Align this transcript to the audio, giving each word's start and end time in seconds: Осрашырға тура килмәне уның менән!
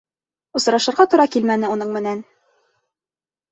Осрашырға 0.59 1.05
тура 1.11 1.27
килмәне 1.37 1.71
уның 1.75 1.93
менән! 2.01 2.25